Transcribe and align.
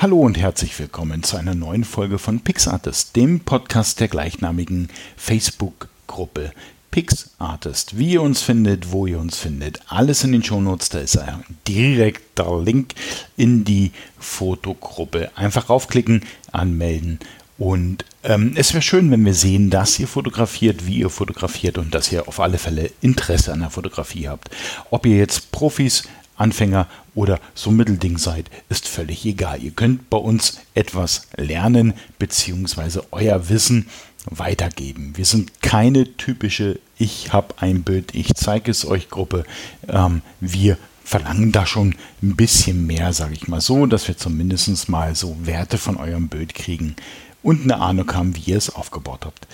Hallo 0.00 0.20
und 0.20 0.38
herzlich 0.38 0.78
willkommen 0.78 1.24
zu 1.24 1.36
einer 1.36 1.56
neuen 1.56 1.82
Folge 1.82 2.20
von 2.20 2.38
PixArtist, 2.38 3.16
dem 3.16 3.40
Podcast 3.40 3.98
der 3.98 4.06
gleichnamigen 4.06 4.90
Facebook-Gruppe 5.16 6.52
PixArtist. 6.92 7.98
Wie 7.98 8.12
ihr 8.12 8.22
uns 8.22 8.40
findet, 8.40 8.92
wo 8.92 9.06
ihr 9.06 9.18
uns 9.18 9.36
findet, 9.36 9.80
alles 9.88 10.22
in 10.22 10.30
den 10.30 10.44
Shownotes, 10.44 10.90
da 10.90 11.00
ist 11.00 11.18
ein 11.18 11.42
direkter 11.66 12.62
Link 12.62 12.94
in 13.36 13.64
die 13.64 13.90
Fotogruppe. 14.20 15.32
Einfach 15.34 15.68
raufklicken, 15.68 16.22
anmelden 16.52 17.18
und 17.58 18.04
ähm, 18.22 18.52
es 18.54 18.72
wäre 18.72 18.82
schön, 18.82 19.10
wenn 19.10 19.24
wir 19.24 19.34
sehen, 19.34 19.68
dass 19.68 19.98
ihr 19.98 20.06
fotografiert, 20.06 20.86
wie 20.86 20.98
ihr 20.98 21.10
fotografiert 21.10 21.76
und 21.76 21.92
dass 21.92 22.12
ihr 22.12 22.28
auf 22.28 22.38
alle 22.38 22.58
Fälle 22.58 22.92
Interesse 23.00 23.52
an 23.52 23.60
der 23.60 23.70
Fotografie 23.70 24.28
habt. 24.28 24.48
Ob 24.90 25.06
ihr 25.06 25.16
jetzt 25.16 25.50
Profis, 25.50 26.04
Anfänger 26.38 26.86
oder 27.14 27.40
so 27.54 27.70
Mittelding 27.70 28.18
seid, 28.18 28.50
ist 28.68 28.88
völlig 28.88 29.24
egal. 29.26 29.62
Ihr 29.62 29.72
könnt 29.72 30.08
bei 30.10 30.18
uns 30.18 30.60
etwas 30.74 31.28
lernen 31.36 31.94
bzw. 32.18 33.00
euer 33.10 33.48
Wissen 33.48 33.88
weitergeben. 34.24 35.12
Wir 35.16 35.24
sind 35.24 35.62
keine 35.62 36.16
typische 36.16 36.78
Ich 36.98 37.32
habe 37.32 37.54
ein 37.58 37.82
Bild, 37.82 38.14
ich 38.14 38.34
zeige 38.34 38.70
es 38.70 38.84
euch 38.86 39.08
Gruppe. 39.08 39.44
Ähm, 39.88 40.22
wir 40.40 40.76
verlangen 41.04 41.52
da 41.52 41.64
schon 41.64 41.94
ein 42.22 42.36
bisschen 42.36 42.86
mehr, 42.86 43.12
sage 43.12 43.34
ich 43.34 43.48
mal 43.48 43.60
so, 43.60 43.86
dass 43.86 44.08
wir 44.08 44.16
zumindest 44.16 44.88
mal 44.88 45.14
so 45.14 45.36
Werte 45.40 45.78
von 45.78 45.96
eurem 45.96 46.28
Bild 46.28 46.54
kriegen 46.54 46.96
und 47.42 47.62
eine 47.62 47.80
Ahnung 47.80 48.12
haben, 48.12 48.36
wie 48.36 48.50
ihr 48.50 48.58
es 48.58 48.74
aufgebaut 48.74 49.24
habt. 49.24 49.46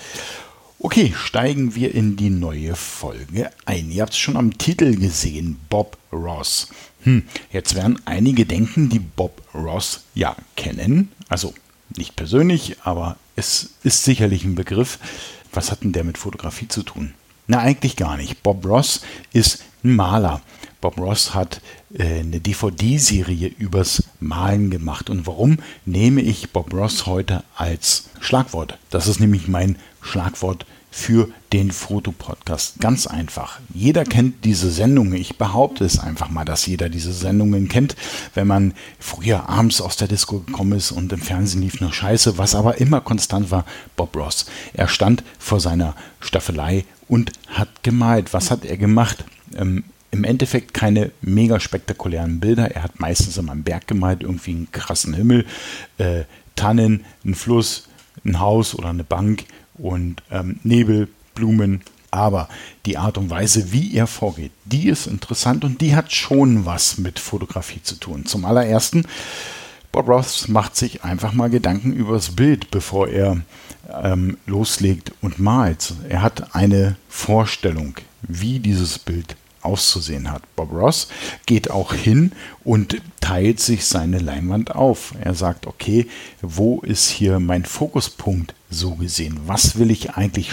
Okay, 0.86 1.14
steigen 1.16 1.74
wir 1.74 1.94
in 1.94 2.14
die 2.14 2.28
neue 2.28 2.76
Folge 2.76 3.50
ein. 3.64 3.90
Ihr 3.90 4.02
habt 4.02 4.12
es 4.12 4.18
schon 4.18 4.36
am 4.36 4.58
Titel 4.58 4.96
gesehen, 4.96 5.58
Bob 5.70 5.96
Ross. 6.12 6.68
Hm, 7.04 7.22
jetzt 7.50 7.74
werden 7.74 8.02
einige 8.04 8.44
denken, 8.44 8.90
die 8.90 8.98
Bob 8.98 9.40
Ross 9.54 10.04
ja 10.14 10.36
kennen. 10.56 11.10
Also 11.30 11.54
nicht 11.96 12.16
persönlich, 12.16 12.76
aber 12.84 13.16
es 13.34 13.70
ist 13.82 14.04
sicherlich 14.04 14.44
ein 14.44 14.56
Begriff. 14.56 14.98
Was 15.54 15.70
hat 15.70 15.84
denn 15.84 15.92
der 15.92 16.04
mit 16.04 16.18
Fotografie 16.18 16.68
zu 16.68 16.82
tun? 16.82 17.14
Na, 17.46 17.60
eigentlich 17.60 17.96
gar 17.96 18.18
nicht. 18.18 18.42
Bob 18.42 18.66
Ross 18.66 19.00
ist 19.32 19.64
ein 19.84 19.96
Maler. 19.96 20.42
Bob 20.82 20.98
Ross 20.98 21.32
hat 21.32 21.62
äh, 21.94 22.20
eine 22.20 22.40
DVD-Serie 22.40 23.48
übers 23.48 24.02
Malen 24.20 24.68
gemacht. 24.68 25.08
Und 25.08 25.26
warum 25.26 25.60
nehme 25.86 26.20
ich 26.20 26.50
Bob 26.50 26.74
Ross 26.74 27.06
heute 27.06 27.42
als 27.56 28.10
Schlagwort? 28.20 28.78
Das 28.90 29.08
ist 29.08 29.18
nämlich 29.18 29.48
mein 29.48 29.78
Schlagwort 30.02 30.66
für 30.94 31.28
den 31.52 31.72
Fotopodcast. 31.72 32.78
Ganz 32.78 33.08
einfach. 33.08 33.58
Jeder 33.74 34.04
kennt 34.04 34.44
diese 34.44 34.70
Sendungen. 34.70 35.16
Ich 35.16 35.36
behaupte 35.36 35.84
es 35.84 35.98
einfach 35.98 36.30
mal, 36.30 36.44
dass 36.44 36.66
jeder 36.66 36.88
diese 36.88 37.12
Sendungen 37.12 37.68
kennt. 37.68 37.96
Wenn 38.34 38.46
man 38.46 38.74
früher 39.00 39.48
abends 39.48 39.80
aus 39.80 39.96
der 39.96 40.06
Disco 40.06 40.38
gekommen 40.38 40.78
ist 40.78 40.92
und 40.92 41.12
im 41.12 41.20
Fernsehen 41.20 41.62
lief 41.62 41.80
nur 41.80 41.92
Scheiße, 41.92 42.38
was 42.38 42.54
aber 42.54 42.78
immer 42.78 43.00
konstant 43.00 43.50
war, 43.50 43.66
Bob 43.96 44.14
Ross. 44.16 44.46
Er 44.72 44.86
stand 44.86 45.24
vor 45.40 45.58
seiner 45.58 45.96
Staffelei 46.20 46.84
und 47.08 47.32
hat 47.48 47.82
gemalt. 47.82 48.32
Was 48.32 48.52
hat 48.52 48.64
er 48.64 48.76
gemacht? 48.76 49.24
Ähm, 49.56 49.82
im 50.12 50.22
Endeffekt 50.22 50.74
keine 50.74 51.10
mega 51.22 51.58
spektakulären 51.58 52.38
Bilder. 52.38 52.70
Er 52.70 52.84
hat 52.84 53.00
meistens 53.00 53.36
immer 53.36 53.50
einen 53.50 53.64
Berg 53.64 53.88
gemalt, 53.88 54.22
irgendwie 54.22 54.52
einen 54.52 54.70
krassen 54.70 55.12
Himmel, 55.12 55.44
äh, 55.98 56.22
Tannen, 56.54 57.04
einen 57.24 57.34
Fluss, 57.34 57.88
ein 58.24 58.38
Haus 58.38 58.76
oder 58.76 58.90
eine 58.90 59.02
Bank 59.02 59.44
und 59.74 60.22
ähm, 60.30 60.60
Nebel, 60.62 61.08
Blumen. 61.34 61.82
Aber 62.10 62.48
die 62.86 62.96
Art 62.96 63.18
und 63.18 63.28
Weise, 63.28 63.72
wie 63.72 63.96
er 63.96 64.06
vorgeht, 64.06 64.52
die 64.64 64.88
ist 64.88 65.08
interessant 65.08 65.64
und 65.64 65.80
die 65.80 65.96
hat 65.96 66.12
schon 66.12 66.64
was 66.64 66.96
mit 66.98 67.18
Fotografie 67.18 67.82
zu 67.82 67.96
tun. 67.96 68.24
Zum 68.24 68.44
allerersten, 68.44 69.04
Bob 69.90 70.08
Ross 70.08 70.46
macht 70.46 70.76
sich 70.76 71.02
einfach 71.02 71.32
mal 71.32 71.50
Gedanken 71.50 71.92
über 71.92 72.12
das 72.14 72.36
Bild, 72.36 72.70
bevor 72.70 73.08
er 73.08 73.40
ähm, 74.02 74.36
loslegt 74.46 75.12
und 75.22 75.38
malt. 75.38 75.94
Er 76.08 76.22
hat 76.22 76.54
eine 76.54 76.96
Vorstellung, 77.08 77.94
wie 78.22 78.60
dieses 78.60 78.98
Bild 78.98 79.36
auszusehen 79.64 80.30
hat. 80.30 80.42
Bob 80.56 80.72
Ross 80.72 81.08
geht 81.46 81.70
auch 81.70 81.94
hin 81.94 82.32
und 82.62 83.00
teilt 83.20 83.60
sich 83.60 83.86
seine 83.86 84.18
Leinwand 84.18 84.74
auf. 84.74 85.14
Er 85.20 85.34
sagt, 85.34 85.66
okay, 85.66 86.06
wo 86.42 86.80
ist 86.80 87.08
hier 87.08 87.40
mein 87.40 87.64
Fokuspunkt 87.64 88.54
so 88.70 88.94
gesehen? 88.94 89.40
Was 89.46 89.78
will 89.78 89.90
ich 89.90 90.12
eigentlich 90.12 90.50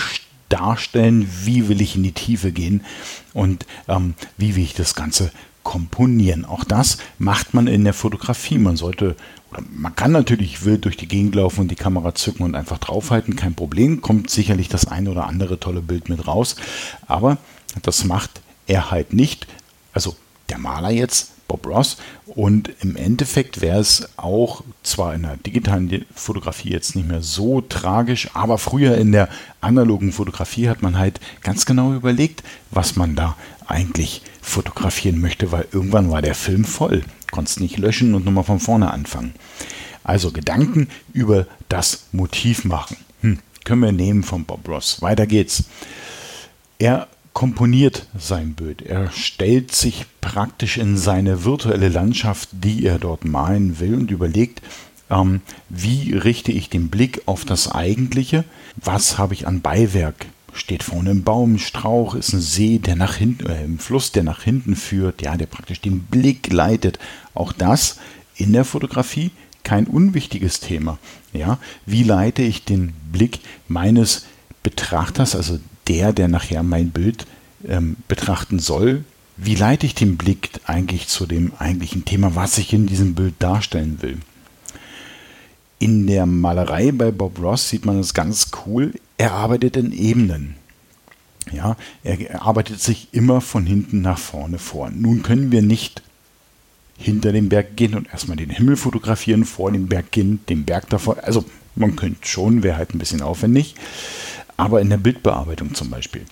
darstellen? 0.49 1.29
Wie 1.43 1.67
will 1.67 1.81
ich 1.81 1.95
in 1.95 2.03
die 2.03 2.11
Tiefe 2.11 2.51
gehen? 2.51 2.83
Und 3.33 3.65
ähm, 3.87 4.15
wie 4.37 4.55
will 4.55 4.63
ich 4.63 4.73
das 4.73 4.95
Ganze 4.95 5.31
komponieren? 5.63 6.45
Auch 6.45 6.63
das 6.63 6.97
macht 7.17 7.53
man 7.53 7.67
in 7.67 7.83
der 7.83 7.93
Fotografie. 7.93 8.57
Man 8.57 8.77
sollte 8.77 9.15
man 9.73 9.95
kann 9.95 10.11
natürlich 10.11 10.63
wild 10.63 10.85
durch 10.85 10.97
die 10.97 11.07
Gegend 11.07 11.35
laufen 11.35 11.61
und 11.61 11.71
die 11.71 11.75
Kamera 11.75 12.15
zücken 12.15 12.43
und 12.43 12.55
einfach 12.55 12.77
draufhalten, 12.77 13.35
kein 13.35 13.53
Problem. 13.53 14.01
Kommt 14.01 14.29
sicherlich 14.29 14.69
das 14.69 14.87
ein 14.87 15.07
oder 15.07 15.27
andere 15.27 15.59
tolle 15.59 15.81
Bild 15.81 16.09
mit 16.09 16.25
raus. 16.27 16.55
Aber 17.07 17.37
das 17.81 18.05
macht 18.05 18.41
er 18.67 18.91
halt 18.91 19.13
nicht. 19.13 19.47
Also 19.93 20.15
der 20.49 20.57
Maler 20.57 20.91
jetzt, 20.91 21.31
Bob 21.47 21.67
Ross. 21.67 21.97
Und 22.27 22.71
im 22.79 22.95
Endeffekt 22.95 23.59
wäre 23.59 23.79
es 23.79 24.07
auch 24.17 24.63
zwar 24.83 25.13
in 25.13 25.23
der 25.23 25.35
digitalen 25.35 26.05
Fotografie 26.15 26.71
jetzt 26.71 26.95
nicht 26.95 27.09
mehr 27.09 27.21
so 27.21 27.59
tragisch, 27.59 28.29
aber 28.33 28.57
früher 28.57 28.97
in 28.97 29.11
der 29.11 29.27
analogen 29.59 30.13
Fotografie 30.13 30.69
hat 30.69 30.81
man 30.81 30.97
halt 30.97 31.19
ganz 31.41 31.65
genau 31.65 31.93
überlegt, 31.93 32.43
was 32.69 32.95
man 32.95 33.15
da 33.15 33.35
eigentlich 33.67 34.21
fotografieren 34.41 35.19
möchte, 35.19 35.51
weil 35.51 35.67
irgendwann 35.71 36.09
war 36.09 36.21
der 36.21 36.35
Film 36.35 36.63
voll. 36.63 37.03
Konntest 37.31 37.59
nicht 37.59 37.77
löschen 37.77 38.15
und 38.15 38.25
nochmal 38.25 38.43
von 38.43 38.59
vorne 38.59 38.91
anfangen. 38.91 39.33
Also 40.03 40.31
Gedanken 40.31 40.87
über 41.13 41.47
das 41.69 42.05
Motiv 42.11 42.65
machen. 42.65 42.97
Hm, 43.21 43.39
können 43.65 43.81
wir 43.81 43.91
nehmen 43.91 44.23
von 44.23 44.45
Bob 44.45 44.67
Ross. 44.67 45.01
Weiter 45.01 45.27
geht's. 45.27 45.65
Er 46.79 47.07
komponiert 47.33 48.07
sein 48.17 48.53
Bild. 48.53 48.81
Er 48.81 49.11
stellt 49.11 49.73
sich 49.73 50.05
praktisch 50.19 50.77
in 50.77 50.97
seine 50.97 51.43
virtuelle 51.43 51.89
Landschaft, 51.89 52.49
die 52.51 52.85
er 52.85 52.99
dort 52.99 53.25
malen 53.25 53.79
will 53.79 53.95
und 53.95 54.11
überlegt, 54.11 54.61
ähm, 55.09 55.41
wie 55.69 56.13
richte 56.13 56.51
ich 56.51 56.69
den 56.69 56.89
Blick 56.89 57.21
auf 57.25 57.45
das 57.45 57.71
Eigentliche? 57.71 58.43
Was 58.75 59.17
habe 59.17 59.33
ich 59.33 59.47
an 59.47 59.61
Beiwerk? 59.61 60.25
Steht 60.53 60.83
vorne 60.83 61.11
ein 61.11 61.23
Baum, 61.23 61.55
ein 61.55 61.59
Strauch, 61.59 62.15
ist 62.15 62.33
ein 62.33 62.41
See, 62.41 62.79
der 62.79 62.95
nach 62.95 63.15
hinten, 63.15 63.45
äh, 63.45 63.63
ein 63.63 63.79
Fluss, 63.79 64.11
der 64.11 64.23
nach 64.23 64.43
hinten 64.43 64.75
führt, 64.75 65.21
ja, 65.21 65.37
der 65.37 65.45
praktisch 65.45 65.79
den 65.81 66.01
Blick 66.01 66.51
leitet. 66.51 66.99
Auch 67.33 67.53
das 67.53 67.97
in 68.35 68.51
der 68.51 68.65
Fotografie 68.65 69.31
kein 69.63 69.85
unwichtiges 69.85 70.59
Thema. 70.59 70.97
Ja, 71.33 71.59
wie 71.85 72.03
leite 72.03 72.41
ich 72.41 72.65
den 72.65 72.93
Blick 73.11 73.39
meines 73.67 74.25
Betrachters, 74.63 75.35
also 75.35 75.59
der, 75.91 76.13
der 76.13 76.29
nachher 76.29 76.63
mein 76.63 76.91
Bild 76.91 77.25
ähm, 77.67 77.97
betrachten 78.07 78.59
soll, 78.59 79.03
wie 79.35 79.55
leite 79.55 79.85
ich 79.85 79.93
den 79.93 80.15
Blick 80.15 80.51
eigentlich 80.65 81.09
zu 81.09 81.25
dem 81.25 81.51
eigentlichen 81.59 82.05
Thema, 82.05 82.33
was 82.33 82.57
ich 82.57 82.71
in 82.71 82.87
diesem 82.87 83.13
Bild 83.13 83.33
darstellen 83.39 83.97
will. 84.01 84.17
In 85.79 86.07
der 86.07 86.25
Malerei 86.25 86.93
bei 86.93 87.11
Bob 87.11 87.41
Ross 87.41 87.67
sieht 87.67 87.85
man 87.85 87.99
es 87.99 88.13
ganz 88.13 88.51
cool. 88.65 88.93
Er 89.17 89.33
arbeitet 89.33 89.75
in 89.75 89.91
Ebenen. 89.91 90.55
Ja, 91.51 91.75
er 92.03 92.41
arbeitet 92.41 92.79
sich 92.79 93.09
immer 93.11 93.41
von 93.41 93.65
hinten 93.65 94.01
nach 94.01 94.19
vorne 94.19 94.59
vor. 94.59 94.91
Nun 94.91 95.23
können 95.23 95.51
wir 95.51 95.61
nicht 95.61 96.01
hinter 96.97 97.33
dem 97.33 97.49
Berg 97.49 97.75
gehen 97.75 97.95
und 97.95 98.07
erstmal 98.13 98.37
den 98.37 98.51
Himmel 98.51 98.77
fotografieren, 98.77 99.43
vor 99.43 99.71
dem 99.71 99.87
Berg 99.87 100.11
gehen, 100.11 100.39
den 100.47 100.63
Berg 100.63 100.89
davor. 100.89 101.17
Also 101.23 101.43
man 101.75 101.97
könnte 101.97 102.27
schon, 102.27 102.63
wäre 102.63 102.77
halt 102.77 102.93
ein 102.93 102.99
bisschen 102.99 103.21
aufwendig. 103.21 103.75
Aber 104.61 104.79
in 104.79 104.91
der 104.91 104.97
Bildbearbeitung 104.97 105.73
zum 105.73 105.89
Beispiel. 105.89 106.23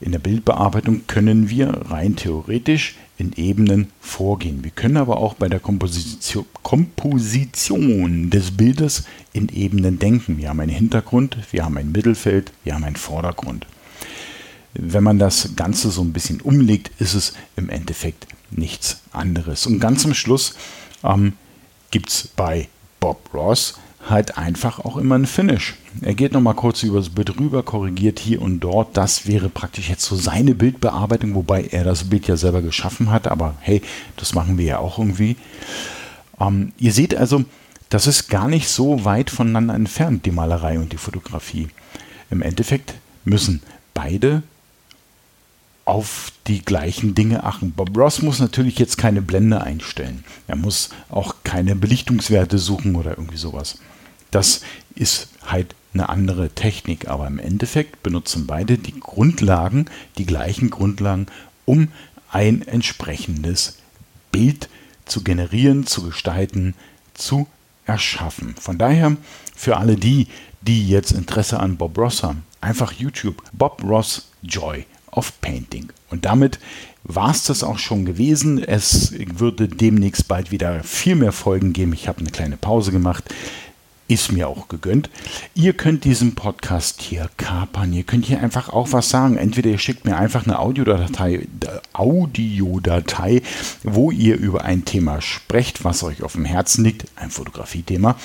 In 0.00 0.12
der 0.12 0.20
Bildbearbeitung 0.20 1.06
können 1.06 1.50
wir 1.50 1.68
rein 1.90 2.16
theoretisch 2.16 2.96
in 3.18 3.32
Ebenen 3.34 3.92
vorgehen. 4.00 4.64
Wir 4.64 4.70
können 4.70 4.96
aber 4.96 5.18
auch 5.18 5.34
bei 5.34 5.50
der 5.50 5.60
Komposition, 5.60 6.46
Komposition 6.62 8.30
des 8.30 8.52
Bildes 8.52 9.04
in 9.34 9.50
Ebenen 9.50 9.98
denken. 9.98 10.38
Wir 10.38 10.48
haben 10.48 10.60
einen 10.60 10.72
Hintergrund, 10.72 11.36
wir 11.50 11.62
haben 11.64 11.76
ein 11.76 11.92
Mittelfeld, 11.92 12.52
wir 12.64 12.74
haben 12.74 12.84
einen 12.84 12.96
Vordergrund. 12.96 13.66
Wenn 14.72 15.04
man 15.04 15.18
das 15.18 15.54
Ganze 15.54 15.90
so 15.90 16.00
ein 16.00 16.14
bisschen 16.14 16.40
umlegt, 16.40 16.90
ist 16.98 17.12
es 17.12 17.34
im 17.56 17.68
Endeffekt 17.68 18.26
nichts 18.50 19.02
anderes. 19.12 19.66
Und 19.66 19.78
ganz 19.78 20.00
zum 20.00 20.14
Schluss 20.14 20.54
ähm, 21.04 21.34
gibt 21.90 22.08
es 22.08 22.28
bei 22.28 22.68
Bob 22.98 23.28
Ross 23.34 23.78
halt 24.08 24.36
einfach 24.36 24.80
auch 24.80 24.96
immer 24.96 25.16
ein 25.16 25.26
Finish. 25.26 25.74
Er 26.00 26.14
geht 26.14 26.32
nochmal 26.32 26.54
kurz 26.54 26.82
über 26.82 26.98
das 26.98 27.10
Bild 27.10 27.38
rüber, 27.38 27.62
korrigiert 27.62 28.18
hier 28.18 28.42
und 28.42 28.60
dort. 28.60 28.96
Das 28.96 29.26
wäre 29.26 29.48
praktisch 29.48 29.88
jetzt 29.88 30.04
so 30.04 30.16
seine 30.16 30.54
Bildbearbeitung, 30.54 31.34
wobei 31.34 31.64
er 31.64 31.84
das 31.84 32.04
Bild 32.04 32.26
ja 32.26 32.36
selber 32.36 32.62
geschaffen 32.62 33.10
hat. 33.10 33.28
Aber 33.28 33.54
hey, 33.60 33.82
das 34.16 34.34
machen 34.34 34.58
wir 34.58 34.64
ja 34.64 34.78
auch 34.78 34.98
irgendwie. 34.98 35.36
Ähm, 36.40 36.72
ihr 36.78 36.92
seht 36.92 37.14
also, 37.14 37.44
das 37.90 38.06
ist 38.06 38.28
gar 38.28 38.48
nicht 38.48 38.68
so 38.68 39.04
weit 39.04 39.30
voneinander 39.30 39.74
entfernt, 39.74 40.26
die 40.26 40.30
Malerei 40.30 40.78
und 40.78 40.92
die 40.92 40.98
Fotografie. 40.98 41.68
Im 42.30 42.42
Endeffekt 42.42 42.94
müssen 43.24 43.62
beide 43.94 44.42
auf 45.84 46.32
die 46.46 46.64
gleichen 46.64 47.14
Dinge 47.14 47.44
achten. 47.44 47.72
Bob 47.72 47.96
Ross 47.96 48.22
muss 48.22 48.38
natürlich 48.38 48.78
jetzt 48.78 48.98
keine 48.98 49.20
Blende 49.20 49.62
einstellen. 49.62 50.24
Er 50.46 50.56
muss 50.56 50.90
auch 51.10 51.36
keine 51.44 51.76
Belichtungswerte 51.76 52.58
suchen 52.58 52.94
oder 52.94 53.10
irgendwie 53.10 53.36
sowas. 53.36 53.78
Das 54.32 54.62
ist 54.96 55.28
halt 55.46 55.76
eine 55.94 56.08
andere 56.08 56.50
Technik, 56.50 57.08
aber 57.08 57.26
im 57.28 57.38
Endeffekt 57.38 58.02
benutzen 58.02 58.46
beide 58.46 58.78
die 58.78 58.98
Grundlagen, 58.98 59.86
die 60.18 60.26
gleichen 60.26 60.70
Grundlagen, 60.70 61.26
um 61.64 61.88
ein 62.30 62.62
entsprechendes 62.66 63.78
Bild 64.32 64.68
zu 65.04 65.22
generieren, 65.22 65.86
zu 65.86 66.02
gestalten, 66.02 66.74
zu 67.14 67.46
erschaffen. 67.84 68.54
Von 68.58 68.78
daher 68.78 69.16
für 69.54 69.76
alle 69.76 69.96
die, 69.96 70.28
die 70.62 70.88
jetzt 70.88 71.12
Interesse 71.12 71.60
an 71.60 71.76
Bob 71.76 71.98
Ross 71.98 72.22
haben, 72.22 72.44
einfach 72.60 72.92
YouTube 72.92 73.42
Bob 73.52 73.82
Ross 73.84 74.30
Joy 74.42 74.86
of 75.10 75.40
Painting. 75.40 75.92
Und 76.10 76.24
damit 76.24 76.58
war 77.04 77.30
es 77.30 77.44
das 77.44 77.62
auch 77.64 77.78
schon 77.78 78.04
gewesen. 78.04 78.62
Es 78.62 79.12
würde 79.18 79.68
demnächst 79.68 80.28
bald 80.28 80.50
wieder 80.50 80.82
viel 80.84 81.16
mehr 81.16 81.32
Folgen 81.32 81.72
geben. 81.72 81.92
Ich 81.92 82.08
habe 82.08 82.20
eine 82.20 82.30
kleine 82.30 82.56
Pause 82.56 82.92
gemacht. 82.92 83.24
Ist 84.12 84.30
mir 84.30 84.46
auch 84.46 84.68
gegönnt. 84.68 85.08
Ihr 85.54 85.72
könnt 85.72 86.04
diesen 86.04 86.34
Podcast 86.34 87.00
hier 87.00 87.30
kapern. 87.38 87.94
Ihr 87.94 88.02
könnt 88.02 88.26
hier 88.26 88.42
einfach 88.42 88.68
auch 88.68 88.92
was 88.92 89.08
sagen. 89.08 89.38
Entweder 89.38 89.70
ihr 89.70 89.78
schickt 89.78 90.04
mir 90.04 90.18
einfach 90.18 90.44
eine 90.44 90.58
Audiodatei, 90.58 91.48
Audiodatei, 91.94 93.40
wo 93.82 94.10
ihr 94.10 94.36
über 94.36 94.66
ein 94.66 94.84
Thema 94.84 95.22
sprecht, 95.22 95.84
was 95.84 96.02
euch 96.02 96.22
auf 96.22 96.34
dem 96.34 96.44
Herzen 96.44 96.84
liegt, 96.84 97.06
ein 97.16 97.30
Fotografiethema. 97.30 98.16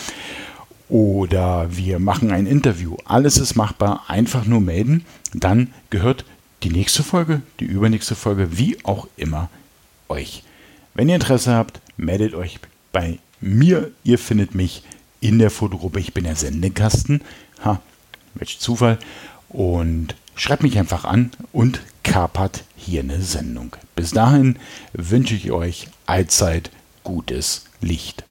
Oder 0.89 1.69
wir 1.71 1.99
machen 1.99 2.31
ein 2.31 2.47
Interview. 2.47 2.97
Alles 3.05 3.37
ist 3.37 3.55
machbar. 3.55 4.03
Einfach 4.09 4.43
nur 4.43 4.59
melden. 4.59 5.05
Dann 5.33 5.73
gehört 5.89 6.25
die 6.63 6.69
nächste 6.69 7.01
Folge, 7.01 7.43
die 7.61 7.65
übernächste 7.65 8.15
Folge, 8.15 8.57
wie 8.57 8.77
auch 8.83 9.07
immer 9.15 9.49
euch. 10.09 10.43
Wenn 10.95 11.07
ihr 11.07 11.15
Interesse 11.15 11.53
habt, 11.53 11.79
meldet 11.95 12.33
euch 12.33 12.59
bei 12.91 13.19
mir. 13.39 13.91
Ihr 14.03 14.19
findet 14.19 14.53
mich 14.53 14.83
in 15.21 15.39
der 15.39 15.51
Fotogruppe. 15.51 15.99
Ich 15.99 16.13
bin 16.13 16.23
der 16.23 16.35
Sendekasten. 16.35 17.21
Ha, 17.63 17.81
welch 18.35 18.59
Zufall. 18.59 18.99
Und 19.49 20.15
schreibt 20.35 20.63
mich 20.63 20.77
einfach 20.77 21.05
an 21.05 21.31
und 21.51 21.81
kapert 22.03 22.63
hier 22.75 23.01
eine 23.01 23.21
Sendung. 23.21 23.75
Bis 23.95 24.11
dahin 24.11 24.57
wünsche 24.93 25.35
ich 25.35 25.51
euch 25.51 25.87
allzeit 26.05 26.71
gutes 27.03 27.65
Licht. 27.81 28.23